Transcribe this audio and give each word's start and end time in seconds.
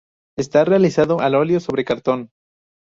Está 0.35 0.65
realizado 0.65 1.19
al 1.21 1.35
óleo 1.35 1.59
sobre 1.59 1.85
cartón. 1.85 2.31